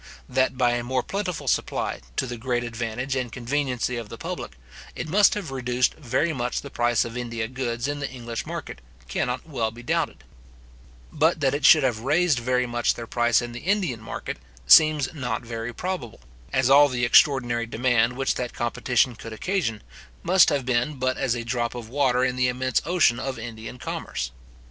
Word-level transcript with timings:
That 0.27 0.57
by 0.57 0.71
a 0.71 0.83
more 0.83 1.03
plentiful 1.03 1.47
supply, 1.47 1.99
to 2.15 2.25
the 2.25 2.35
great 2.35 2.63
advantage 2.63 3.15
and 3.15 3.31
conveniency 3.31 3.97
of 3.97 4.09
the 4.09 4.17
public, 4.17 4.53
it 4.95 5.07
must 5.07 5.35
have 5.35 5.51
reduced 5.51 5.93
very 5.93 6.33
much 6.33 6.61
the 6.61 6.71
price 6.71 7.05
of 7.05 7.15
India 7.15 7.47
goods 7.47 7.87
in 7.87 7.99
the 7.99 8.09
English 8.09 8.47
market, 8.47 8.81
cannot 9.07 9.47
well 9.47 9.69
be 9.69 9.83
doubted; 9.83 10.23
but 11.11 11.39
that 11.39 11.53
it 11.53 11.65
should 11.67 11.83
have 11.83 11.99
raised 11.99 12.39
very 12.39 12.65
much 12.65 12.95
their 12.95 13.05
price 13.05 13.43
in 13.43 13.51
the 13.51 13.59
Indian 13.59 14.01
market, 14.01 14.37
seems 14.65 15.13
not 15.13 15.43
very 15.43 15.71
probable, 15.71 16.21
as 16.51 16.67
all 16.67 16.89
the 16.89 17.05
extraordinary 17.05 17.67
demand 17.67 18.13
which 18.13 18.33
that 18.33 18.55
competition 18.55 19.13
could 19.15 19.33
occasion 19.33 19.83
must 20.23 20.49
have 20.49 20.65
been 20.65 20.95
but 20.95 21.15
as 21.15 21.35
a 21.35 21.45
drop 21.45 21.75
of 21.75 21.89
water 21.89 22.23
in 22.23 22.35
the 22.35 22.47
immense 22.47 22.81
ocean 22.87 23.19
of 23.19 23.37
Indian 23.37 23.77
commerce. 23.77 24.31